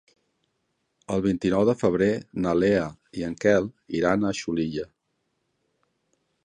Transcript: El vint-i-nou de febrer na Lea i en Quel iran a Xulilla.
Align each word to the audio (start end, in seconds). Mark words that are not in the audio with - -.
El 1.15 1.21
vint-i-nou 1.25 1.65
de 1.69 1.75
febrer 1.81 2.09
na 2.47 2.55
Lea 2.63 2.87
i 3.21 3.27
en 3.31 3.37
Quel 3.45 3.69
iran 4.01 4.27
a 4.31 4.35
Xulilla. 4.43 4.89